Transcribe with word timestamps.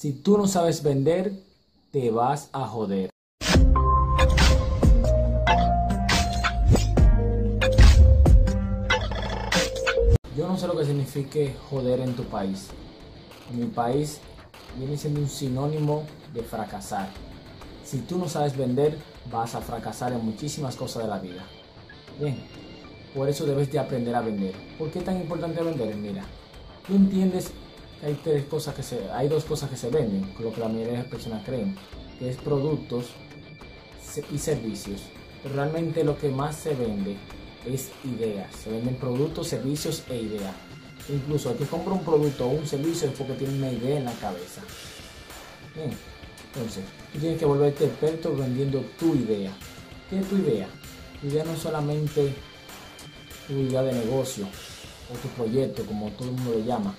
Si 0.00 0.12
tú 0.12 0.38
no 0.38 0.46
sabes 0.46 0.84
vender, 0.84 1.32
te 1.90 2.12
vas 2.12 2.50
a 2.52 2.68
joder. 2.68 3.10
Yo 10.36 10.46
no 10.46 10.56
sé 10.56 10.68
lo 10.68 10.76
que 10.76 10.84
signifique 10.84 11.56
joder 11.68 11.98
en 11.98 12.14
tu 12.14 12.22
país. 12.22 12.68
En 13.50 13.58
mi 13.58 13.66
país 13.66 14.20
viene 14.78 14.96
siendo 14.96 15.18
un 15.18 15.28
sinónimo 15.28 16.04
de 16.32 16.44
fracasar. 16.44 17.08
Si 17.82 17.98
tú 17.98 18.18
no 18.18 18.28
sabes 18.28 18.56
vender, 18.56 18.96
vas 19.32 19.56
a 19.56 19.60
fracasar 19.60 20.12
en 20.12 20.24
muchísimas 20.24 20.76
cosas 20.76 21.02
de 21.02 21.08
la 21.08 21.18
vida. 21.18 21.44
Bien, 22.20 22.38
por 23.16 23.28
eso 23.28 23.44
debes 23.46 23.72
de 23.72 23.80
aprender 23.80 24.14
a 24.14 24.20
vender. 24.20 24.54
¿Por 24.78 24.92
qué 24.92 25.00
es 25.00 25.04
tan 25.04 25.20
importante 25.20 25.60
vender? 25.60 25.96
Mira, 25.96 26.22
tú 26.86 26.94
entiendes 26.94 27.50
hay 28.02 28.14
tres 28.22 28.44
cosas 28.44 28.74
que 28.74 28.82
se, 28.82 29.10
hay 29.10 29.28
dos 29.28 29.44
cosas 29.44 29.70
que 29.70 29.76
se 29.76 29.90
venden, 29.90 30.32
lo 30.38 30.52
que 30.52 30.60
la 30.60 30.68
mayoría 30.68 30.92
de 30.92 30.98
las 30.98 31.06
personas 31.06 31.44
creen, 31.44 31.76
que 32.18 32.30
es 32.30 32.36
productos 32.36 33.06
y 34.32 34.38
servicios. 34.38 35.02
Pero 35.42 35.54
realmente 35.54 36.04
lo 36.04 36.18
que 36.18 36.28
más 36.30 36.56
se 36.56 36.74
vende 36.74 37.16
es 37.66 37.90
ideas. 38.04 38.54
Se 38.54 38.70
venden 38.70 38.96
productos, 38.96 39.48
servicios 39.48 40.02
e 40.08 40.16
ideas. 40.16 40.54
Incluso 41.08 41.50
el 41.50 41.56
que 41.56 41.64
compra 41.64 41.94
un 41.94 42.04
producto 42.04 42.46
o 42.46 42.50
un 42.50 42.66
servicio 42.66 43.08
es 43.08 43.14
porque 43.14 43.34
tiene 43.34 43.54
una 43.54 43.72
idea 43.72 43.98
en 43.98 44.04
la 44.04 44.12
cabeza. 44.12 44.60
Entonces, 46.54 46.84
tú 47.12 47.18
tienes 47.18 47.38
que 47.38 47.44
volverte 47.44 47.84
experto 47.84 48.34
vendiendo 48.34 48.80
tu 48.98 49.14
idea. 49.14 49.52
¿Qué 50.10 50.18
es 50.18 50.28
tu 50.28 50.36
idea? 50.36 50.68
Tu 51.20 51.28
idea 51.28 51.44
no 51.44 51.52
es 51.52 51.60
solamente 51.60 52.34
tu 53.46 53.54
idea 53.54 53.82
de 53.82 53.92
negocio 53.92 54.46
o 55.12 55.18
tu 55.18 55.28
proyecto, 55.28 55.84
como 55.84 56.10
todo 56.10 56.28
el 56.28 56.34
mundo 56.34 56.58
lo 56.58 56.64
llama. 56.64 56.94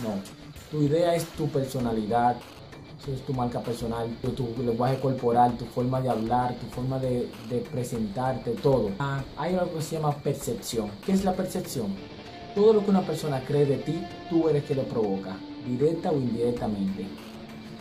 No, 0.00 0.14
tu 0.70 0.82
idea 0.82 1.14
es 1.14 1.24
tu 1.26 1.48
personalidad, 1.48 2.36
es 3.10 3.20
tu 3.26 3.34
marca 3.34 3.60
personal, 3.60 4.08
tu, 4.36 4.62
lenguaje 4.62 4.98
corporal, 5.00 5.56
tu 5.56 5.64
forma 5.64 6.00
de 6.00 6.08
hablar, 6.08 6.54
tu 6.54 6.66
forma 6.66 6.98
de, 6.98 7.28
presentarte, 7.70 8.52
todo. 8.52 8.90
Ah, 8.98 9.22
hay 9.36 9.54
algo 9.54 9.74
que 9.74 9.82
se 9.82 9.96
llama 9.96 10.14
percepción. 10.16 10.90
¿Qué 11.04 11.12
es 11.12 11.24
la 11.24 11.34
percepción? 11.34 11.88
Todo 12.54 12.74
lo 12.74 12.84
que 12.84 12.90
una 12.90 13.02
persona 13.02 13.42
cree 13.44 13.66
de 13.66 13.78
ti, 13.78 14.00
tú 14.30 14.48
eres 14.48 14.64
que 14.64 14.74
lo 14.74 14.84
provoca, 14.84 15.36
directa 15.66 16.10
o 16.10 16.16
indirectamente. 16.16 17.06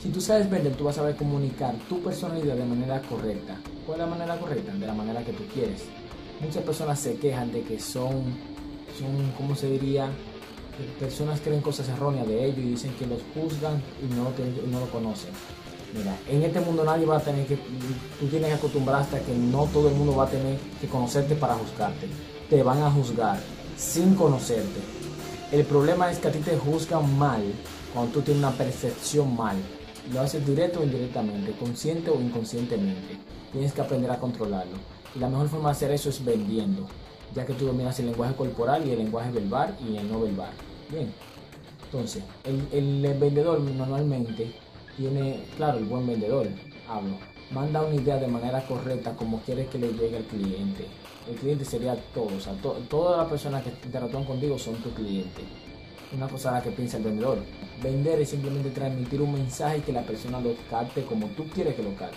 Si 0.00 0.10
tú 0.10 0.20
sabes 0.20 0.48
vender, 0.48 0.74
tú 0.74 0.84
vas 0.84 0.96
a 0.98 1.00
saber 1.00 1.16
comunicar 1.16 1.74
tu 1.88 2.00
personalidad 2.00 2.54
de 2.54 2.64
manera 2.64 3.02
correcta. 3.02 3.56
¿Cuál 3.84 4.00
es 4.00 4.06
la 4.06 4.10
manera 4.10 4.38
correcta? 4.38 4.72
De 4.72 4.86
la 4.86 4.94
manera 4.94 5.24
que 5.24 5.32
tú 5.32 5.42
quieres. 5.52 5.84
Muchas 6.40 6.62
personas 6.62 7.00
se 7.00 7.16
quejan 7.16 7.50
de 7.50 7.62
que 7.62 7.80
son, 7.80 8.22
son 8.96 9.32
¿cómo 9.36 9.56
se 9.56 9.68
diría? 9.68 10.08
Personas 10.98 11.40
creen 11.40 11.60
cosas 11.60 11.88
erróneas 11.88 12.26
de 12.26 12.44
ellos 12.44 12.58
y 12.58 12.70
dicen 12.70 12.94
que 12.98 13.06
los 13.06 13.20
juzgan 13.34 13.82
y 14.02 14.14
no, 14.14 14.32
no 14.70 14.80
lo 14.80 14.90
conocen. 14.90 15.30
Mira, 15.94 16.16
en 16.28 16.42
este 16.42 16.60
mundo 16.60 16.84
nadie 16.84 17.06
va 17.06 17.16
a 17.16 17.20
tener 17.20 17.46
que, 17.46 17.56
tú 17.56 18.26
tienes 18.26 18.48
que 18.48 18.54
acostumbrarte 18.54 19.16
a 19.16 19.20
que 19.20 19.34
no 19.34 19.64
todo 19.66 19.88
el 19.88 19.94
mundo 19.94 20.16
va 20.16 20.24
a 20.24 20.28
tener 20.28 20.58
que 20.80 20.86
conocerte 20.86 21.34
para 21.34 21.54
juzgarte. 21.54 22.08
Te 22.50 22.62
van 22.62 22.82
a 22.82 22.90
juzgar 22.90 23.38
sin 23.76 24.14
conocerte. 24.14 24.80
El 25.50 25.64
problema 25.64 26.10
es 26.10 26.18
que 26.18 26.28
a 26.28 26.32
ti 26.32 26.40
te 26.40 26.58
juzgan 26.58 27.18
mal 27.18 27.42
cuando 27.94 28.12
tú 28.12 28.20
tienes 28.20 28.42
una 28.42 28.52
percepción 28.52 29.34
mal. 29.34 29.56
Lo 30.12 30.20
haces 30.20 30.46
directo 30.46 30.80
o 30.80 30.84
indirectamente, 30.84 31.52
consciente 31.52 32.10
o 32.10 32.20
inconscientemente. 32.20 33.16
Tienes 33.52 33.72
que 33.72 33.80
aprender 33.80 34.10
a 34.10 34.18
controlarlo. 34.18 34.76
Y 35.14 35.18
la 35.18 35.28
mejor 35.28 35.48
forma 35.48 35.70
de 35.70 35.72
hacer 35.72 35.90
eso 35.90 36.10
es 36.10 36.22
vendiendo, 36.22 36.86
ya 37.34 37.46
que 37.46 37.54
tú 37.54 37.66
dominas 37.66 37.98
el 38.00 38.06
lenguaje 38.06 38.34
corporal 38.34 38.86
y 38.86 38.90
el 38.90 38.98
lenguaje 38.98 39.30
verbal 39.30 39.76
y 39.86 39.96
el 39.96 40.10
no 40.10 40.20
verbal. 40.20 40.50
Bien, 40.90 41.12
entonces, 41.90 42.22
el, 42.44 43.16
vendedor 43.18 43.60
normalmente 43.60 44.52
tiene, 44.96 45.44
claro, 45.56 45.78
el 45.78 45.84
buen 45.84 46.06
vendedor, 46.06 46.46
hablo, 46.86 47.16
manda 47.50 47.82
una 47.82 47.94
idea 47.94 48.16
de 48.16 48.26
manera 48.26 48.66
correcta 48.66 49.16
como 49.16 49.40
quiere 49.40 49.66
que 49.66 49.78
le 49.78 49.92
llegue 49.92 50.18
al 50.18 50.24
cliente. 50.24 50.86
El 51.26 51.36
cliente 51.36 51.64
sería 51.64 51.96
todo, 52.12 52.36
o 52.36 52.40
sea, 52.40 52.52
todas 52.90 53.18
las 53.18 53.28
personas 53.28 53.62
que 53.62 53.70
interactúan 53.84 54.24
contigo 54.24 54.58
son 54.58 54.74
tu 54.76 54.90
cliente. 54.92 55.42
Una 56.14 56.28
cosa 56.28 56.52
la 56.52 56.62
que 56.62 56.70
piensa 56.70 56.98
el 56.98 57.04
vendedor. 57.04 57.38
Vender 57.82 58.20
es 58.20 58.30
simplemente 58.30 58.70
transmitir 58.70 59.22
un 59.22 59.32
mensaje 59.32 59.82
que 59.82 59.92
la 59.92 60.02
persona 60.02 60.40
lo 60.40 60.54
capte 60.70 61.04
como 61.04 61.26
tú 61.28 61.46
quieres 61.48 61.74
que 61.74 61.82
lo 61.82 61.94
capte. 61.96 62.16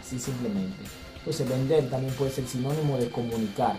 Así 0.00 0.18
simplemente. 0.18 0.82
Entonces 1.26 1.48
vender 1.48 1.90
también 1.90 2.14
puede 2.14 2.30
ser 2.30 2.46
sinónimo 2.46 2.96
de 2.98 3.10
comunicar. 3.10 3.74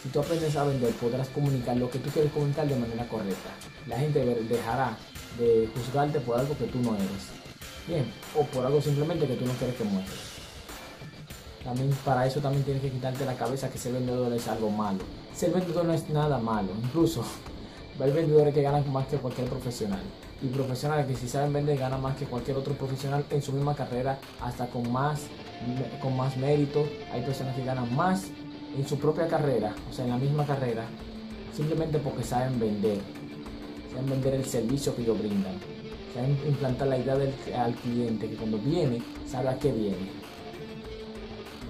Si 0.00 0.10
tú 0.10 0.20
aprendes 0.20 0.54
a 0.54 0.62
vender, 0.62 0.92
podrás 0.92 1.28
comunicar 1.30 1.76
lo 1.76 1.90
que 1.90 1.98
tú 1.98 2.08
quieres 2.10 2.30
comunicar 2.30 2.68
de 2.68 2.76
manera 2.76 3.08
correcta. 3.08 3.50
La 3.88 3.98
gente 3.98 4.24
dejará 4.24 4.96
de 5.36 5.68
juzgarte 5.74 6.20
por 6.20 6.38
algo 6.38 6.56
que 6.56 6.66
tú 6.66 6.78
no 6.78 6.94
eres. 6.94 7.32
Bien, 7.88 8.12
o 8.36 8.44
por 8.44 8.64
algo 8.64 8.80
simplemente 8.80 9.26
que 9.26 9.34
tú 9.34 9.44
no 9.44 9.54
quieres 9.54 9.74
que 9.74 9.82
muestres. 9.82 10.20
También 11.64 11.90
para 12.04 12.28
eso 12.28 12.38
también 12.38 12.62
tienes 12.62 12.84
que 12.84 12.92
quitarte 12.92 13.26
la 13.26 13.34
cabeza 13.34 13.68
que 13.68 13.78
ser 13.78 13.92
vendedor 13.92 14.32
es 14.32 14.46
algo 14.46 14.70
malo. 14.70 15.00
Ser 15.34 15.50
vendedor 15.50 15.86
no 15.86 15.94
es 15.94 16.08
nada 16.10 16.38
malo. 16.38 16.68
Incluso 16.80 17.24
hay 18.00 18.12
vendedores 18.12 18.54
que 18.54 18.62
ganan 18.62 18.88
más 18.92 19.08
que 19.08 19.16
cualquier 19.16 19.48
profesional. 19.48 20.02
Y 20.42 20.48
profesionales 20.48 21.06
que 21.06 21.14
si 21.14 21.28
saben 21.28 21.52
vender 21.52 21.78
ganan 21.78 22.02
más 22.02 22.16
que 22.16 22.26
cualquier 22.26 22.56
otro 22.56 22.74
profesional 22.74 23.24
en 23.30 23.40
su 23.40 23.52
misma 23.52 23.74
carrera, 23.74 24.18
hasta 24.40 24.66
con 24.66 24.90
más, 24.92 25.22
con 26.02 26.16
más 26.16 26.36
mérito. 26.36 26.86
Hay 27.12 27.22
personas 27.22 27.56
que 27.56 27.64
ganan 27.64 27.94
más 27.94 28.30
en 28.76 28.86
su 28.86 28.98
propia 28.98 29.28
carrera, 29.28 29.74
o 29.90 29.92
sea, 29.92 30.04
en 30.04 30.10
la 30.10 30.18
misma 30.18 30.44
carrera, 30.44 30.84
simplemente 31.54 31.98
porque 31.98 32.24
saben 32.24 32.58
vender, 32.58 32.98
saben 33.90 34.10
vender 34.10 34.34
el 34.34 34.44
servicio 34.44 34.94
que 34.96 35.02
ellos 35.02 35.18
brindan, 35.18 35.54
saben 36.12 36.36
implantar 36.46 36.88
la 36.88 36.98
idea 36.98 37.16
del, 37.16 37.32
al 37.56 37.74
cliente 37.74 38.28
que 38.28 38.36
cuando 38.36 38.58
viene, 38.58 39.00
sabe 39.26 39.48
a 39.48 39.58
qué 39.58 39.72
viene. 39.72 40.24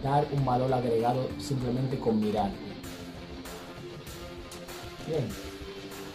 Dar 0.03 0.27
un 0.33 0.45
valor 0.45 0.73
agregado 0.73 1.29
simplemente 1.39 1.99
con 1.99 2.21
mirar. 2.21 2.51
Bien, 5.07 5.29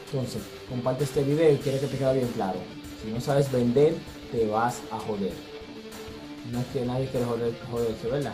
entonces, 0.06 0.42
comparte 0.70 1.04
este 1.04 1.24
video 1.24 1.52
y 1.54 1.58
quiere 1.58 1.80
que 1.80 1.88
te 1.88 1.98
quede 1.98 2.14
bien 2.14 2.32
claro. 2.36 2.60
Si 3.04 3.12
no 3.12 3.20
sabes 3.20 3.52
vender, 3.52 3.96
te 4.32 4.48
vas 4.48 4.82
a 4.92 5.00
joder. 5.00 5.34
No 6.52 6.60
es 6.60 6.68
que 6.68 6.86
nadie 6.86 7.08
quiere 7.08 7.26
joder, 7.26 7.54
joderse, 7.72 8.08
¿verdad? 8.08 8.34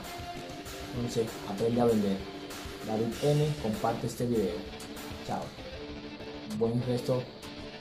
Entonces, 0.95 1.27
aprende 1.49 1.81
a 1.81 1.85
vender. 1.85 2.17
David 2.87 3.13
N, 3.23 3.47
comparte 3.61 4.07
este 4.07 4.25
video. 4.25 4.53
Chao. 5.27 5.41
Buen 6.59 6.81
resto 6.85 7.21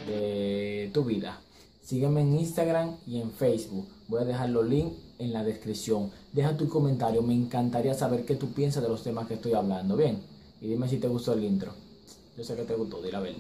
de 0.06 0.90
tu 0.92 1.04
vida. 1.04 1.40
Sígueme 1.82 2.22
en 2.22 2.38
Instagram 2.38 2.96
y 3.06 3.20
en 3.20 3.30
Facebook. 3.30 3.86
Voy 4.08 4.22
a 4.22 4.24
dejar 4.24 4.48
los 4.48 4.66
links 4.66 4.96
en 5.18 5.32
la 5.32 5.44
descripción. 5.44 6.10
Deja 6.32 6.56
tu 6.56 6.68
comentario. 6.68 7.22
Me 7.22 7.34
encantaría 7.34 7.94
saber 7.94 8.24
qué 8.24 8.36
tú 8.36 8.52
piensas 8.52 8.82
de 8.82 8.88
los 8.88 9.02
temas 9.02 9.26
que 9.26 9.34
estoy 9.34 9.52
hablando. 9.52 9.96
Bien. 9.96 10.22
Y 10.60 10.68
dime 10.68 10.88
si 10.88 10.96
te 10.96 11.08
gustó 11.08 11.34
el 11.34 11.44
intro. 11.44 11.72
Yo 12.36 12.42
sé 12.42 12.56
que 12.56 12.62
te 12.62 12.74
gustó, 12.74 13.02
di 13.02 13.10
la 13.10 13.20
verdad. 13.20 13.32